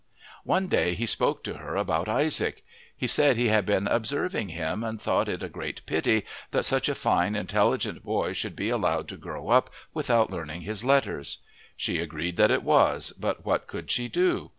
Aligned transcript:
One 0.45 0.67
day 0.67 0.95
he 0.95 1.05
spoke 1.05 1.43
to 1.43 1.59
her 1.59 1.75
about 1.75 2.09
Isaac; 2.09 2.65
he 2.97 3.05
said 3.05 3.37
he 3.37 3.49
had 3.49 3.67
been 3.67 3.85
observing 3.85 4.49
him 4.49 4.83
and 4.83 4.99
thought 4.99 5.29
it 5.29 5.43
a 5.43 5.47
great 5.47 5.85
pity 5.85 6.25
that 6.49 6.65
such 6.65 6.89
a 6.89 6.95
fine, 6.95 7.35
intelligent 7.35 8.01
boy 8.03 8.33
should 8.33 8.55
be 8.55 8.69
allowed 8.69 9.07
to 9.09 9.15
grow 9.17 9.49
up 9.49 9.69
without 9.93 10.31
learning 10.31 10.61
his 10.61 10.83
letters. 10.83 11.37
She 11.77 11.99
agreed 11.99 12.37
that 12.37 12.49
it 12.49 12.63
was, 12.63 13.11
but 13.11 13.45
what 13.45 13.67
could 13.67 13.91
she 13.91 14.07
do? 14.07 14.49